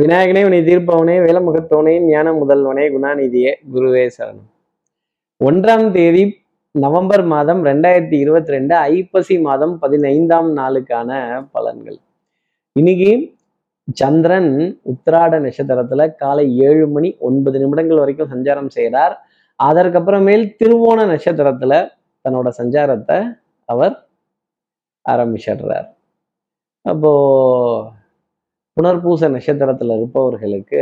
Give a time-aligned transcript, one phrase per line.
[0.00, 4.46] விநாயகனே உனி தீர்ப்பவனே வேலமுகத்தவனே ஞான முதல்வனே குணாநிதியே குருவே சரணம்.
[5.44, 6.22] ஒன்றாம் தேதி
[6.70, 11.10] நவம்பர் மாதம் ரெண்டாயிரத்தி இருபத்தி ரெண்டு ஐப்பசி மாதம் பதினைந்தாம் நாளுக்கான
[11.54, 11.98] பலன்கள்.
[12.72, 13.36] இன்னைக்கு
[13.92, 14.50] சந்திரன்
[14.84, 19.16] உத்திராட நட்சத்திரத்துல காலை ஏழு மணி ஒன்பது நிமிடங்கள் வரைக்கும் சஞ்சாரம் செய்கிறார்
[19.64, 21.88] அதற்கப்புறமேல் திருவோண நட்சத்திரத்துல
[22.24, 23.18] தன்னோட சஞ்சாரத்தை
[23.64, 23.96] அவர்
[25.08, 25.88] ஆரம்பிச்சிடுறார்.
[26.82, 27.12] அப்போ
[28.76, 30.80] புனர்பூச நட்சத்திரத்துல இருப்பவர்களுக்கு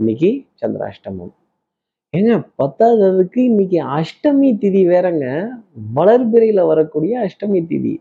[0.00, 0.30] இன்னைக்கு
[0.62, 1.32] சந்திராஷ்டமம்.
[2.14, 2.32] ஏங்க
[2.62, 5.26] பத்தாததுக்கு இன்னைக்கு அஷ்டமி திதி வேறங்க.
[5.98, 7.94] வளர்பிறையில் வரக்கூடிய அஷ்டமி திதி.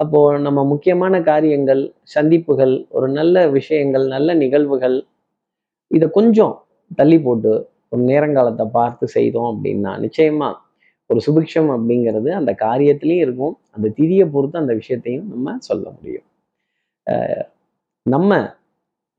[0.00, 1.82] அப்போ நம்ம முக்கியமான காரியங்கள்
[2.14, 4.98] சந்திப்புகள் ஒரு நல்ல விஷயங்கள் நல்ல நிகழ்வுகள்
[5.90, 6.54] இதை கொஞ்சம்
[7.00, 7.52] தள்ளி போட்டு
[7.88, 10.50] ஒரு நேரங்காலத்தை பார்த்து செய்தோம் அப்படின்னா நிச்சயமா
[11.10, 13.54] ஒரு சுபிக்ஷம் அப்படிங்கிறது அந்த காரியத்திலையும் இருக்கும்.
[13.70, 16.26] அந்த திதியை பொறுத்து அந்த விஷயத்தையும் நம்ம சொல்ல முடியும்.
[18.06, 18.50] நம்ம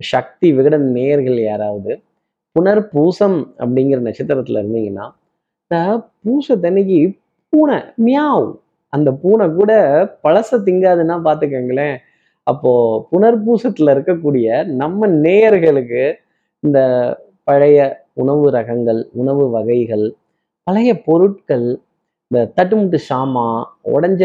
[0.02, 1.92] சக்தி விகடன் நேயர்கள் யாராவது
[2.56, 5.06] புனர் பூசம் அப்படிங்கிற நட்சத்திரத்துல இருந்தீங்கன்னா
[5.64, 5.78] இந்த
[6.26, 7.00] பூசத்தன்னைக்கு
[7.54, 8.50] பூனை மியாவ்.
[8.94, 9.72] அந்த பூனை கூட
[10.24, 11.96] பழச திங்காதுன்னா பார்த்துக்கங்களேன்
[12.48, 12.72] அப்போ
[13.12, 16.04] புனர்பூசத்துல இருக்கக்கூடிய நம்ம நேயர்களுக்கு
[16.64, 16.80] இந்த
[17.44, 17.80] பழைய
[18.14, 20.06] உணவு ரகங்கள் உணவு வகைகள்
[20.68, 21.68] பழைய பொருட்கள்
[22.32, 23.48] இந்த தட்டுமுட்டு சாமா
[23.92, 24.24] உடஞ்ச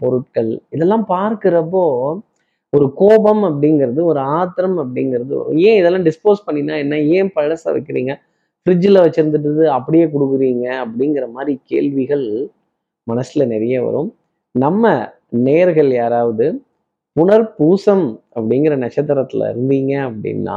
[0.00, 1.84] பொருட்கள் இதெல்லாம் பார்க்கிறப்போ
[2.72, 5.36] ஒரு கோபம் அப்படிங்கிறது ஒரு ஆத்திரம் அப்படிங்கிறது
[5.68, 6.94] ஏன் இதெல்லாம் டிஸ்போஸ் பண்ணினா என்ன?
[7.16, 8.12] ஏன் பழச வைக்கிறீங்க?
[8.66, 10.66] ஃப்ரிட்ஜில் வச்சுருந்துட்டு அப்படியே கொடுக்குறீங்க?
[10.84, 12.26] அப்படிங்கிற மாதிரி கேள்விகள்
[13.06, 14.10] மனசுல நிறைய வரும்.
[14.54, 14.84] நம்ம
[15.48, 16.46] நேர்கள் யாராவது
[17.16, 20.56] புனர்பூசம் அப்படிங்கிற நட்சத்திரத்துல இருந்தீங்க அப்படின்னா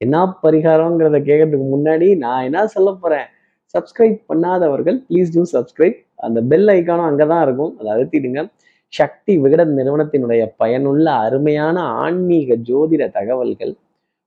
[0.00, 3.26] என்ன பரிகாரங்கிறத கேட்கறதுக்கு முன்னாடி நான் என்ன சொல்ல போறேன்?
[3.74, 7.72] சப்ஸ்கிரைப் பண்ணாதவர்கள் ப்ளீஸ் டூ சப்ஸ்கிரைப் அந்த பெல் ஐக்கானும் அங்கே தான் இருக்கும்.
[7.78, 8.40] அதை அழுத்திடுங்க.
[8.92, 13.74] சக்தி விகடன் நிறுவனத்தினுடைய பயனுள்ள அருமையான ஆன்மீக ஜோதிட தகவல்கள்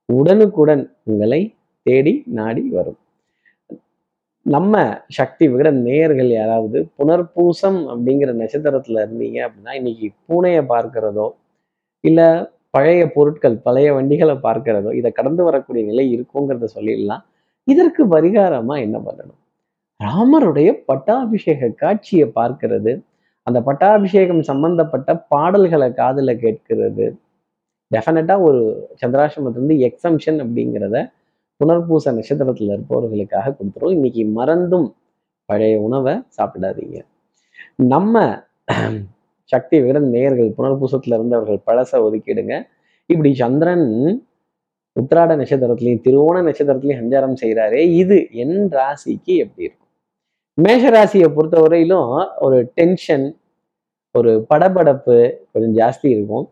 [0.10, 1.42] உடனுக்குடன் உங்களை
[1.86, 3.00] தேடி நாடி வரும்.
[4.46, 4.74] நம்ம
[5.08, 11.28] சக்தி விகடன் நேயர்கள் யாராவது புனர்பூசம் அப்படிங்கிற நட்சத்திரத்துல இருந்தீங்க அப்படின்னா இன்னைக்கு பூனையை பார்க்கிறதோ
[12.04, 12.22] இல்ல
[12.70, 17.24] பழைய பொருட்கள் பழைய வண்டிகளை பார்க்கிறதோ இதை கடந்து வரக்கூடிய நிலை இருக்குங்கிறத சொல்லிடலாம்.
[17.68, 19.42] இதற்கு பரிகாரமா என்ன பண்ணணும்?
[20.00, 22.94] ராமருடைய பட்டாபிஷேக காட்சியை பார்க்கிறது.
[23.48, 27.06] அந்த பட்டாபிஷேகம் சம்பந்தப்பட்ட பாடல்களை காதில் கேட்கிறது.
[27.92, 28.62] டெஃபினட்டாக ஒரு
[29.02, 30.98] சந்திராசிரமத்திலிருந்து எக்ஸம்ஷன் அப்படிங்கிறத
[31.62, 33.96] புனர்பூச நட்சத்திரத்துல இருப்பவர்களுக்காக கொடுத்துரும்.
[33.98, 34.88] இன்னைக்கு மறந்தும்
[35.50, 36.98] பழைய உணவை சாப்பிடாதீங்க.
[37.94, 38.24] நம்ம
[39.54, 42.56] சக்தி விகிட நேயர்கள் புனர்பூசத்துல இருந்தவர்கள் பழசை ஒதுக்கிடுங்க.
[43.10, 43.88] இப்படி சந்திரன்
[44.96, 49.85] உத்திராட நட்சத்திரத்திலையும் திருவோண நட்சத்திரத்திலையும் சஞ்சாரம் செய்கிறாரே இது என் ராசிக்கு எப்படி இருக்கும்?
[50.58, 52.12] மேஷராசியை பொறுத்தவரையிலும்
[52.46, 53.26] ஒரு டென்ஷன்
[54.16, 55.16] ஒரு படபடப்பு
[55.52, 56.46] கொஞ்சம் ஜாஸ்தி இருக்கும்.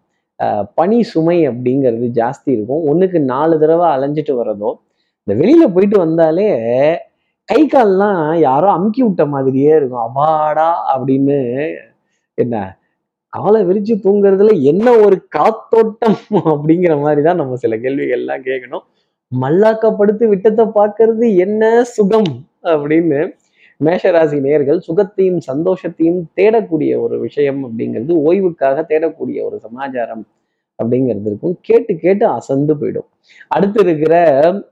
[0.77, 2.81] பனி சுமை அப்படிங்கிறது ஜாஸ்தி இருக்கும்.
[2.91, 4.71] ஒண்ணுக்கு நாலு தடவை அலைஞ்சிட்டு வர்றதோ
[5.27, 6.47] இந்த வெளியில் போயிட்டு வந்தாலே
[7.49, 10.05] கை கால்லாம் யாரோ அமுக்கி விட்ட மாதிரியே இருக்கும்.
[10.07, 11.37] அபாடா அப்படின்னு
[12.37, 12.55] என்ன
[13.33, 16.19] அவளை விரிச்சு தூங்குறதுல என்ன ஒரு காத்தோட்டம்
[16.53, 18.83] அப்படிங்கிற மாதிரி தான் நம்ம சில கேள்விகள்லாம் கேட்கணும்.
[19.31, 22.31] மல்லாக்கப்படுத்து விட்டத்தை பார்க்கறது என்ன சுகம்
[22.73, 23.21] அப்படின்னு
[23.79, 30.25] மேஷராசி நேர்கள் சுகத்தையும் சந்தோஷத்தையும் தேடக்கூடிய ஒரு விஷயம் அப்படிங்கிறது ஓய்வுக்காக தேடக்கூடிய ஒரு சமாச்சாரம்
[30.83, 31.57] அப்படிங்கிறது இருக்கும்.
[31.61, 33.07] கேட்டு கேட்டு அசந்து போயிடும்.
[33.47, 34.15] அடுத்து இருக்கிற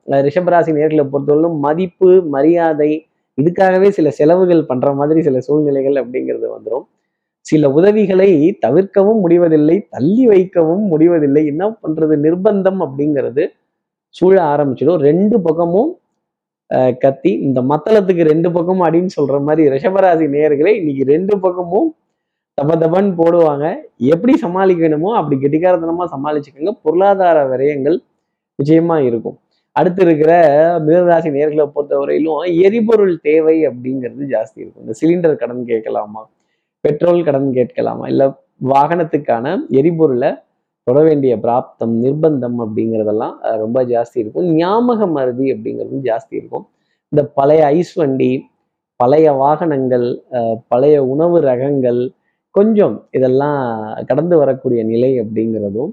[0.08, 3.06] ரிஷபராசி நேர்களை பொறுத்தவரையிலும் மதிப்பு மரியாதை
[3.42, 6.88] இதுக்காகவே சில செலவுகள் பண்ற மாதிரி சில சூழ்நிலைகள் அப்படிங்கிறது வந்துடும்
[7.40, 11.46] சில உதவிகளை தவிர்க்கவும் முடிவதில்லை தள்ளி வைக்கவும் முடிவதில்லை.
[11.46, 12.16] என்ன பண்றது?
[12.26, 13.46] நிர்பந்தம் அப்படிங்கிறது
[14.10, 14.98] சூழ ஆரம்பிச்சிடும்.
[14.98, 15.98] ரெண்டு பக்கமும்
[16.98, 17.32] கத்தி.
[17.48, 21.96] இந்த மத்தளத்துக்கு ரெண்டு பக்கமும் அடின்னு சொல்ற மாதிரி ரிஷபராசி நேர்களே இன்னைக்கு ரெண்டு பக்கமும்
[22.54, 23.66] தப்ப தப்பன்னு போடுவாங்க.
[23.98, 26.74] எப்படி சமாளிக்கணுமோ அப்படி கெட்டிக்காரத்தனமா சமாளிச்சுக்கோங்க.
[26.82, 27.98] பொருளாதார விரயங்கள்
[28.60, 29.38] நிச்சயமா இருக்கும்.
[29.72, 30.32] அடுத்து இருக்கிற
[30.80, 34.84] மிதராசி நேர்களை பொறுத்தவரையிலும் எரிபொருள் தேவை அப்படிங்கிறது ஜாஸ்தி இருக்கும்.
[34.86, 36.30] இந்த சிலிண்டர் கடன் கேட்கலாமா?
[36.80, 38.08] பெட்ரோல் கடன் கேட்கலாமா?
[38.08, 38.28] இல்லை
[38.64, 40.32] வாகனத்துக்கான எரிபொருளை
[40.92, 44.48] தொட வேண்டிய பிராப்தம் நிர்பந்தம் அப்படிங்கிறதெல்லாம் ரொம்ப ஜாஸ்தி இருக்கும்.
[44.56, 46.66] ஞாபக மருதி அப்படிங்கிறதும் ஜாஸ்தி இருக்கும்.
[47.12, 48.32] இந்த பழைய ஐஸ் வண்டி
[49.00, 52.02] பழைய வாகனங்கள் அஹ், பழைய உணவு ரகங்கள்
[52.56, 53.62] கொஞ்சம் இதெல்லாம்
[54.06, 55.92] கடந்து வரக்கூடிய நிலை அப்படிங்கிறதும்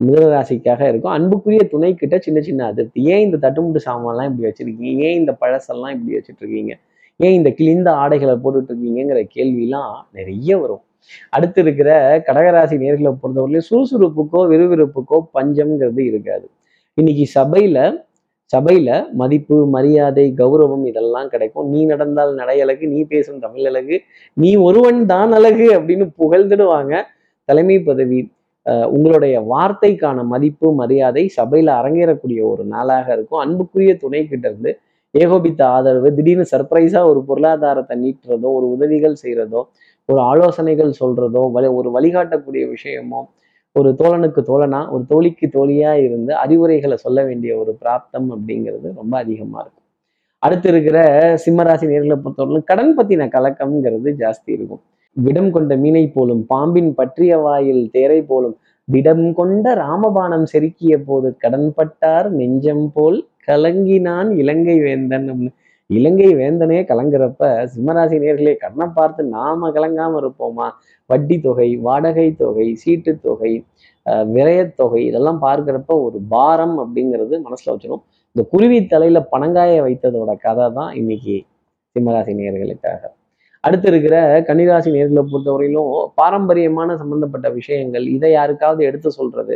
[0.00, 1.12] மிதராசிக்காக இருக்கும்.
[1.12, 3.02] அன்புக்குரிய துணை கிட்ட சின்ன சின்ன அதிருப்தி.
[3.04, 5.02] ஏன் இந்த தட்டுமுட்டு சாமான்லாம் இப்படி வச்சிருக்கீங்க?
[5.06, 6.72] ஏன் இந்த பழசெல்லாம் இப்படி வச்சுட்டு இருக்கீங்க?
[7.20, 10.82] ஏன் இந்த கிழிந்த ஆடைகளை போட்டுட்டு இருக்கீங்கிற கேள்விலாம் நிறைய வரும்.
[11.36, 11.90] அடுத்து இருக்கிற
[12.28, 16.46] கடகராசி நேர்களை பொறுத்தவரையிலும் சுறுசுறுப்புக்கோ விறுவிறுப்புக்கோ பஞ்சம்ங்கிறது இருக்காது.
[16.98, 17.78] இன்னைக்கு சபையில
[18.50, 18.88] சபையில
[19.20, 21.66] மதிப்பு மரியாதை கௌரவம் இதெல்லாம் கிடைக்கும்.
[21.72, 23.96] நீ நடந்தால் நடை அழகு நீ பேசும் தமிழ் அழகு
[24.36, 26.94] நீ ஒருவன் தான் அழகு அப்படின்னு புகழ்ந்துடுவாங்க
[27.48, 28.20] தலைமை பதவி.
[28.94, 33.42] உங்களுடைய வார்த்தைக்கான மதிப்பு மரியாதை சபையில அரங்கேறக்கூடிய ஒரு நாளாக இருக்கும்.
[33.44, 34.72] அன்புக்குரிய துணை கிட்ட இருந்து
[35.14, 39.60] ஏகோபித்த ஆதரவு திடீர்னு சர்ப்ரைஸா ஒரு பொருளாதாரத்தை நீட்டுறதோ ஒரு உதவிகள் செய்யறதோ
[40.08, 43.20] ஒரு ஆலோசனைகள் சொல்றதோ வழி ஒரு வழிகாட்டக்கூடிய விஷயமோ
[43.76, 49.58] ஒரு தோழனுக்கு தோழனா ஒரு தோழிக்கு தோழியா இருந்து அறிவுரைகளை சொல்ல வேண்டிய ஒரு பிராப்தம் அப்படிங்கிறது ரொம்ப அதிகமா
[49.60, 49.82] இருக்கும்
[50.42, 50.98] அடுத்து இருக்கிற
[51.36, 54.82] சிம்மராசி நேர்களை பொறுத்தவரைக்கும் கடன் பத்தின கலக்கம்ங்கிறது ஜாஸ்தி இருக்கும்
[55.16, 58.56] விடம் கொண்ட மீனை போலும் பாம்பின் பற்றிய வாயில் தேரை போலும்
[58.88, 65.54] விடம் கொண்ட ராமபாணம் செருக்கிய போது கடன்பட்டார் நெஞ்சம் போல் கலங்கினான் இலங்கை வேந்தன் அப்படின்னு.
[65.90, 67.42] இலங்கை வேந்தனே கலங்குறப்ப
[67.72, 70.66] சிம்மராசி நேர்களே கண்ணை பார்த்து நாம கலங்காம இருப்போமா?
[71.10, 73.52] வட்டி தொகை வாடகை தொகை சீட்டு தொகை
[74.06, 78.02] அஹ் தொகை இதெல்லாம் பார்க்கிறப்ப ஒரு பாரம் அப்படிங்கிறது மனசுல வச்சிடும்
[78.36, 81.36] இந்த குருவி தலையில பணங்காய வைத்ததோட கதை தான் இன்னைக்கு
[81.96, 83.02] சிம்மராசி நேர்களுக்காக.
[83.64, 84.16] அடுத்து இருக்கிற
[84.48, 89.54] கன்னிராசி நேர்களை பொறுத்தவரையிலும் பாரம்பரியமான சம்பந்தப்பட்ட விஷயங்கள் இதை யாருக்காவது எடுத்து சொல்றது?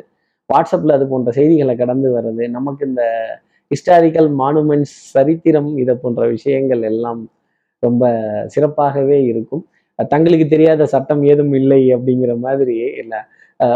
[0.51, 3.03] வாட்ஸ்அப்ல அது போன்ற செய்திகளை கடந்து வர்றது நமக்கு இந்த
[3.71, 7.21] ஹிஸ்டாரிக்கல் மானுமெண்ட்ஸ் சரித்திரம் இதை போன்ற விஷயங்கள் எல்லாம்
[7.83, 8.05] ரொம்ப
[8.55, 9.63] சிறப்பாகவே இருக்கும்.
[10.13, 13.21] தங்களுக்கு தெரியாத சட்டம் ஏதும் இல்லை அப்படிங்கிற மாதிரி இல்லை.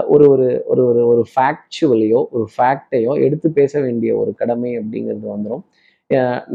[0.08, 5.64] ஒரு ஒரு ஒரு ஒரு ஒரு ஃபேக்சுவலையோ ஒரு ஃபேக்டையோ எடுத்து பேச வேண்டிய ஒரு கடமை அப்படிங்கிறது வந்துடும்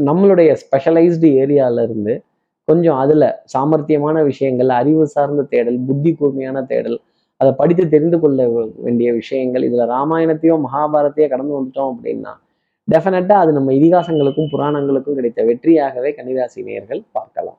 [0.08, 2.14] நம்மளுடைய ஸ்பெஷலைஸ்டு ஏரியால இருந்து
[2.68, 6.98] கொஞ்சம் அதுல சாமர்த்தியமான விஷயங்கள் அறிவு சார்ந்த தேடல் புத்தி கூர்மையான தேடல்
[7.40, 8.40] அதை படித்து தெரிந்து கொள்ள
[8.78, 12.32] வேண்டிய விஷயங்கள் இதுல ராமாயணத்தையோ மகாபாரத்தையோ கடந்து வந்துட்டோம் அப்படின்னா
[12.92, 17.58] டெஃபினட்டா அது நம்ம இதிகாசங்களுக்கும் புராணங்களுக்கும் கிடைத்த வெற்றியாகவே கன்னிராசி நேர்கள் பார்க்கலாம்.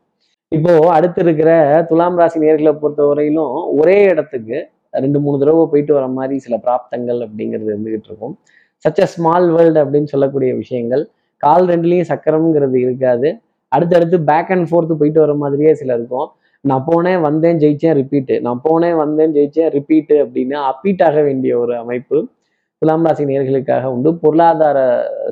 [0.51, 1.51] இப்போ அடுத்து இருக்கிற
[1.89, 4.57] துலாம் ராசி நேர்களை பொறுத்தவரையிலும் ஒரே இடத்துக்கு
[5.03, 8.33] ரெண்டு மூணு தடவை போயிட்டு வர மாதிரி சில பிராப்தங்கள் அப்படிங்கிறது இருந்துகிட்டு இருக்கும்.
[8.85, 11.03] சச் அ ஸ்மால் வேர்ல்டு அப்படின்னு சொல்லக்கூடிய விஷயங்கள்.
[11.43, 13.29] கால் ரெண்டுலேயும் சக்கரம்ங்கிறது இருக்காது.
[13.71, 16.27] அடுத்தடுத்து பேக் அண்ட் ஃபோர்த்து போயிட்டு வர மாதிரியே சில இருக்கும்.
[16.63, 21.73] நான் போனேன் வந்தேன் ஜெயிச்சேன் ரிப்பீட்டு நான் போனேன் வந்தேன் ஜெயிச்சேன் ரிப்பீட்டு அப்படின்னு அப்பீட் ஆக வேண்டிய ஒரு
[21.83, 22.17] அமைப்பு.
[22.81, 24.09] துலாம் ராசி நேர்களுக்காக உண்டு.
[24.21, 24.77] பொருளாதார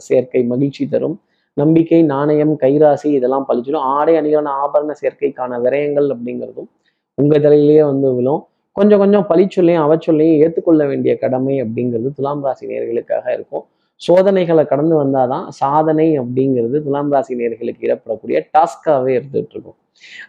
[0.08, 1.16] சேர்க்கை மகிழ்ச்சி தரும்.
[1.54, 3.86] நம்பிக்கை நாணயம் கைராசி இதெல்லாம் பழிச்சிடும்.
[3.96, 6.70] ஆடை அணிகளான ஆபரண சேர்க்கைக்கான விரயங்கள் அப்படிங்கிறதும்
[7.18, 8.44] உங்க தலையிலேயே வந்து விழும்.
[8.72, 13.66] கொஞ்சம் கொஞ்சம் பழிச்சொல்லையும் அவச்சொல்லையும் ஏற்றுக்கொள்ள வேண்டிய கடமை அப்படிங்கிறது துலாம் ராசி நேர்களுக்காக இருக்கும்.
[14.02, 19.78] சோதனைகளை கடந்து வந்தாதான் சாதனை அப்படிங்கிறது துலாம் ராசி நேர்களுக்கு இடப்படக்கூடிய டாஸ்காகவே இருந்துட்டு இருக்கும்.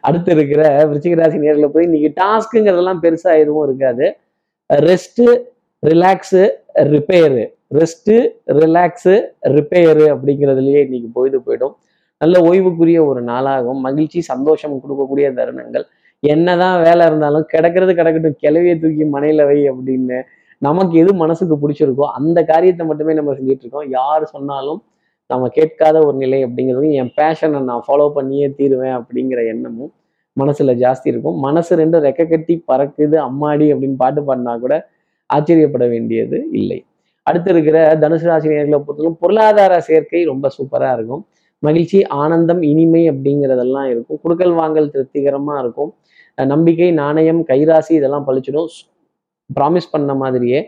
[0.00, 4.06] அடுத்து இருக்கிற விருச்சிக ராசி நேர்களை போய் இன்னைக்கு டாஸ்க்குங்கிறதெல்லாம் பெருசா எதுவும் இருக்காது.
[4.70, 5.26] Rest
[5.82, 6.42] relax
[6.94, 7.44] repair
[7.78, 8.16] rest
[8.60, 9.14] relax
[9.56, 11.74] repair அப்படிங்கிறதுலையே இன்னைக்கு பொழுது போயிடும்.
[12.20, 13.80] நல்ல ஓய்வுக்குரிய ஒரு நாளாகும்.
[13.86, 15.86] மகிழ்ச்சி சந்தோஷம் கொடுக்கக்கூடிய தருணங்கள்.
[16.22, 20.18] என்னதான் வேலை இருந்தாலும் கிடக்கிறது கிடக்கட்டும் கிளவியை தூக்கி மனையில வை அப்படின்னு
[20.62, 23.88] நமக்கு எது மனசுக்கு பிடிச்சிருக்கோ அந்த காரியத்தை மட்டுமே நம்ம செஞ்சுட்டு இருக்கோம்.
[23.98, 24.80] யார் சொன்னாலும்
[25.30, 29.92] நம்ம கேட்காத ஒரு நிலை அப்படிங்கிறது என் பேஷனை நான் ஃபாலோ பண்ணியே தீருவேன் அப்படிங்கிற எண்ணமும்
[30.36, 31.36] மனசுல ஜாஸ்தி இருக்கும்.
[31.46, 34.74] மனசு ரெண்டும் ரெக்க கட்டி பறக்குது அம்மாடி அப்படின்னு பாட்டு பாடினா கூட
[35.34, 36.78] ஆச்சரியப்பட வேண்டியது இல்லை.
[37.26, 41.22] அடுத்து இருக்கிற தனுசு ராசினியர்களை பொறுத்தவரைக்கும் பொருளாதார சேர்க்கை ரொம்ப சூப்பரா இருக்கும்.
[41.62, 44.18] மகிழ்ச்சி ஆனந்தம் இனிமை அப்படிங்கிறதெல்லாம் இருக்கும்.
[44.24, 45.90] குடுக்கல் வாங்கல் திருப்திகரமா இருக்கும்.
[46.52, 48.70] நம்பிக்கை நாணயம் கைராசி இதெல்லாம் பழிச்சிடும்.
[49.50, 50.60] ப்ராமிஸ் பண்ண மாதிரியே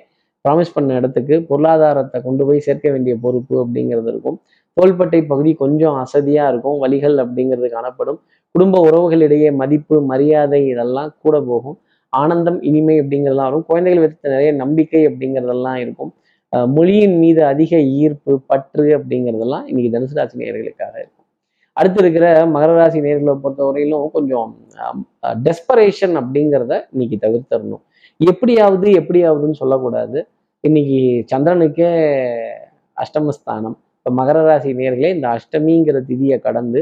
[0.44, 4.38] ப்ராமிஸ் பண்ண இடத்துக்கு பொருளாதாரத்தை கொண்டு போய் சேர்க்க வேண்டிய பொறுப்பு அப்படிங்கிறது இருக்கும்.
[4.76, 6.78] தோள்பட்டை பகுதி கொஞ்சம் அசதியா இருக்கும்.
[6.78, 8.18] வழிகள் அப்படிங்கிறது காணப்படும்.
[8.54, 11.76] குடும்ப உறவுகளிடையே மதிப்பு மரியாதை இதெல்லாம் கூட போகும்.
[12.20, 13.66] ஆனந்தம் இனிமை அப்படிங்கிறதெல்லாம் வரும்.
[13.70, 16.12] குழந்தைகள் விதத்தில் நிறைய நம்பிக்கை அப்படிங்கிறதெல்லாம் இருக்கும்.
[16.76, 21.26] மொழியின் மீது அதிக ஈர்ப்பு பற்று அப்படிங்கிறதெல்லாம் இன்னைக்கு தனுசு ராசி நேர்களுக்காக இருக்கும்.
[21.78, 24.50] அடுத்து இருக்கிற மகர ராசி நேர்களை பொறுத்தவரையிலும் கொஞ்சம்
[25.46, 27.82] டெஸ்பரேஷன் அப்படிங்கிறத இன்னைக்கு தவிர்த்தரணும்.
[28.30, 30.18] எப்படியாவது எப்படியாவதுன்னு சொல்லக்கூடாது.
[30.68, 30.98] இன்னைக்கு
[31.30, 31.90] சந்திரனுக்கே
[33.04, 33.76] அஷ்டமஸ்தானம்.
[33.98, 36.80] இப்போ மகர ராசி நேர்களே இந்த அஷ்டமிங்கிற திதியை கடந்து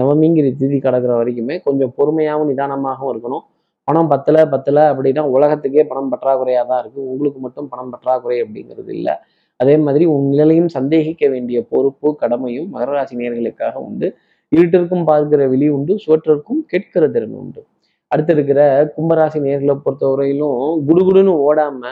[0.00, 3.44] நவமிங்கிற திதி கடக்கிற வரைக்குமே கொஞ்சம் பொறுமையாகவும் நிதானமாகவும் இருக்கணும்.
[3.88, 7.00] பணம் பத்தல பத்தல அப்படின்னா உலகத்துக்கே பணம் பற்றாக்குறையாக தான் இருக்கு.
[7.12, 9.14] உங்களுக்கு மட்டும் பணம் பற்றாக்குறை அப்படிங்கிறது இல்லை.
[9.60, 14.08] அதே மாதிரி உங்களையும் சந்தேகிக்க வேண்டிய பொறுப்பு கடமையும் மகர ராசி நேர்களுக்காக உண்டு.
[14.52, 17.60] இருட்டிற்கும் பார்க்கிற விழி உண்டு சுவற்றிற்கும் கேட்கிற திறன் உண்டு.
[18.10, 18.60] அடுத்து இருக்கிற
[18.96, 20.58] கும்பராசி நேர்களை பொறுத்தவரையிலும்
[20.88, 21.82] குடுகுடுன்னு ஓடாம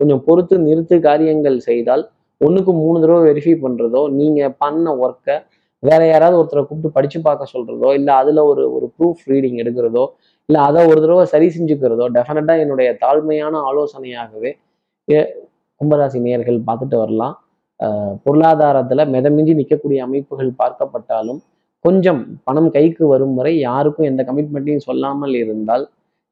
[0.00, 2.02] கொஞ்சம் பொறுத்து நிறுத்து காரியங்கள் செய்தால்
[2.40, 5.36] ஒன்றுக்கு மூணு தடவை வெரிஃபை பண்ணுறதோ நீங்கள் பண்ண ஒர்க்கை
[5.82, 10.04] வேற யாராவது ஒருத்தரை கூப்பிட்டு படிச்சு பார்க்க சொல்றதோ இல்லை அதுல ஒரு ஒரு ப்ரூஃப் ரீடிங் எடுக்கிறதோ
[10.48, 14.50] இல்லை அதை ஒரு தடவை சரி செஞ்சுக்கிறதோ டெஃபினட்டா என்னுடைய தாழ்மையான ஆலோசனையாகவே
[15.80, 17.34] கும்பராசி நேர்கள் பார்த்துட்டு வரலாம்.
[18.24, 21.40] பொருளாதாரத்துல மிதமிஞ்சி நிற்கக்கூடிய அமைப்புகள் பார்க்கப்பட்டாலும்
[21.84, 25.84] கொஞ்சம் பணம் கைக்கு வரும் வரை யாருக்கும் எந்த கமிட்மெண்ட்டையும் சொல்லாமல் இருந்தால்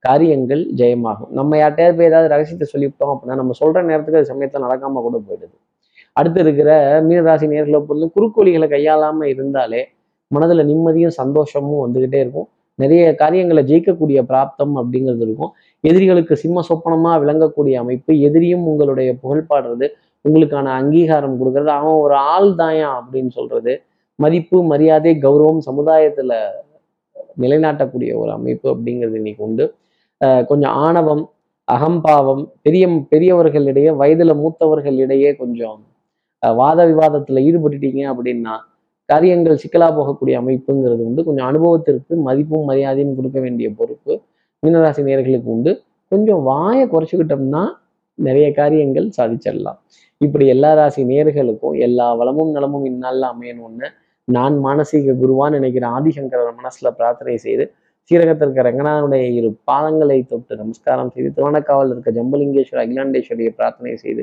[0.05, 1.31] காரியங்கள் ஜெயமாகும்.
[1.39, 5.55] நம்ம யார்கிட்டயாவது போய் ஏதாவது ரகசியத்தை சொல்லிவிட்டோம் அப்படின்னா நம்ம சொல்ற நேரத்துக்கு அது சமயத்தில் நடக்காம கூட போயிடுது.
[6.19, 6.71] அடுத்து இருக்கிற
[7.03, 9.81] மீனராசி நேர்களை பொறுத்து குறுக்கோழிகளை கையாளாம இருந்தாலே
[10.35, 12.49] மனதுல நிம்மதியும் சந்தோஷமும் வந்துகிட்டே இருக்கும்.
[12.75, 15.53] நிறைய காரியங்களை ஜெயிக்கக்கூடிய பிராப்தம் அப்படிங்கிறது இருக்கும்.
[15.81, 19.87] எதிரிகளுக்கு சிம்ம சொப்பனமா விளங்கக்கூடிய அமைப்பு எதிரியும் உங்களுடைய புகழ் பாடுறது
[20.29, 23.83] உங்களுக்கான அங்கீகாரம் கொடுக்கறது அவன் ஒரு ஆள் தாயா அப்படின்னு சொல்றது
[24.19, 26.33] மதிப்பு மரியாதை கௌரவம் சமுதாயத்துல
[27.41, 29.75] நிலைநாட்டக்கூடிய ஒரு அமைப்பு அப்படிங்கிறது இன்னைக்கு உண்டு.
[30.25, 31.31] அஹ் கொஞ்சம் ஆணவம்
[31.69, 35.79] அகம்பாவம் பெரிய பெரியவர்களிடையே வயதுல மூத்தவர்களிடையே கொஞ்சம்
[36.43, 38.55] வாத விவாதத்துல ஈடுபட்டுட்டீங்க அப்படின்னா
[39.09, 41.21] காரியங்கள் சிக்கலா போகக்கூடிய அமைப்புங்கிறது உண்டு.
[41.25, 44.13] கொஞ்சம் அனுபவத்திற்கு மதிப்பும் மரியாதையும் கொடுக்க வேண்டிய பொறுப்பு
[44.63, 45.73] மீனராசி நேர்களுக்கு உண்டு.
[46.13, 47.63] கொஞ்சம் வாயை குறைச்சிக்கிட்டோம்னா
[48.19, 49.79] நிறைய காரியங்கள் சாதிச்சிடலாம்.
[50.21, 53.89] இப்படி எல்லா ராசி நேர்களுக்கும் எல்லா வளமும் நலமும் இந்நாளில் அமையணும்னு
[54.29, 57.65] நான் மானசீக குருவான்னு நினைக்கிற ஆதிசங்கர மனசுல பிரார்த்தனை செய்து
[58.11, 64.23] ஸ்ரீரகத்தில் ரங்கநாதனுடைய இரு பாதங்களை தொட்டு நமஸ்காரம் செய்து திருவண்ணக்காவல் இருக்க ஜம்பலிங்கேஸ்வரர் அகிலாண்டேஸ்வரியை பிரார்த்தனை செய்து